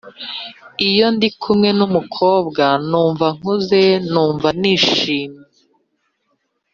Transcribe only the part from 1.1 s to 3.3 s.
ndi kumwe n’umukobwa numva